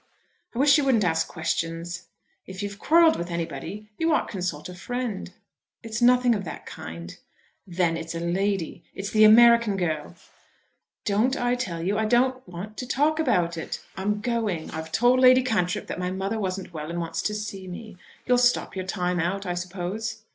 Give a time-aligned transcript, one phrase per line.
[0.55, 2.07] "I wish you wouldn't ask questions."
[2.47, 5.31] "If you've quarrelled with anybody you ought to consult a friend."
[5.83, 7.15] "It's nothing of that kind."
[7.67, 8.83] "Then it's a lady.
[8.95, 10.15] It's the American girl!"
[11.05, 13.79] "Don't I tell you I don't want to talk about it?
[13.95, 14.71] I'm going.
[14.71, 17.95] I've told Lady Cantrip that my mother wasn't well and wants to see me.
[18.25, 20.23] You'll stop your time out, I suppose?"